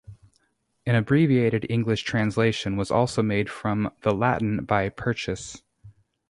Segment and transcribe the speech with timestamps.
[0.83, 5.61] An abbreviated English translation was also made from the Latin by Purchas.